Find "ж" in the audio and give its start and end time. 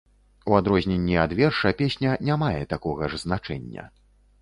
3.15-3.25